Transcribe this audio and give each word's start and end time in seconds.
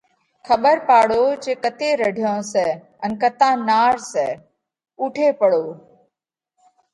کٻر 0.47 0.77
پاڙو 0.87 1.23
جي 1.43 1.53
ڪتي 1.63 1.89
رڍيون 2.01 2.39
سئہ 2.51 2.67
ان 3.03 3.11
ڪتا 3.21 3.49
نار 3.67 3.95
سئہ؟ 4.11 4.27
اُوٺي 4.99 5.27
پڙو، 5.39 5.65